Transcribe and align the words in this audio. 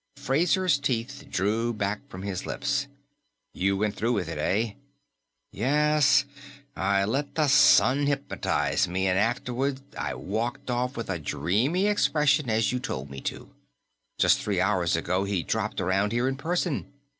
Fraser's 0.15 0.79
teeth 0.79 1.25
drew 1.29 1.73
back 1.73 2.09
from 2.09 2.23
his 2.23 2.47
lips. 2.47 2.87
"You 3.53 3.77
went 3.77 3.93
through 3.93 4.13
with 4.13 4.29
it, 4.29 4.39
eh?" 4.39 4.73
"Yes. 5.51 6.25
I 6.75 7.05
let 7.05 7.35
the 7.35 7.47
son 7.47 8.07
hypnotize 8.07 8.87
me, 8.87 9.05
and 9.05 9.19
afterward 9.19 9.79
I 9.95 10.15
walked 10.15 10.71
off 10.71 10.97
with 10.97 11.11
a 11.11 11.19
dreamy 11.19 11.85
expression, 11.85 12.49
as 12.49 12.71
you 12.71 12.79
told 12.79 13.11
me 13.11 13.21
to. 13.21 13.53
Just 14.17 14.39
three 14.41 14.59
hours 14.59 14.95
ago, 14.95 15.23
he 15.23 15.43
dropped 15.43 15.79
around 15.79 16.13
here 16.13 16.27
in 16.27 16.35
person. 16.35 16.91